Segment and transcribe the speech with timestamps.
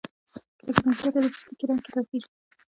[0.65, 2.23] لکه جنسیت یا د پوستکي رنګ کې توپیر.